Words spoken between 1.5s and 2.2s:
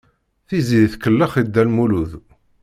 Lmulud.